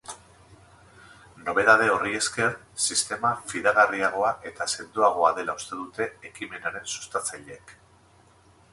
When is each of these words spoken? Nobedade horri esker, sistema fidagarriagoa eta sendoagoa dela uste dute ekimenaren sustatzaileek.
Nobedade 1.49 1.89
horri 1.95 2.13
esker, 2.21 2.55
sistema 2.85 3.33
fidagarriagoa 3.53 4.33
eta 4.53 4.69
sendoagoa 4.77 5.33
dela 5.41 5.59
uste 5.63 5.81
dute 5.83 6.11
ekimenaren 6.33 6.93
sustatzaileek. 6.99 7.81